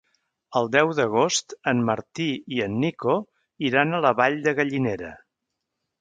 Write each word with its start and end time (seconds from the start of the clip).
El 0.59 0.69
deu 0.75 0.93
d'agost 0.99 1.53
en 1.73 1.83
Martí 1.89 2.27
i 2.57 2.63
en 2.69 2.79
Nico 2.85 3.15
iran 3.71 3.93
a 3.93 4.01
la 4.07 4.17
Vall 4.23 4.41
de 4.49 4.55
Gallinera. 4.61 5.17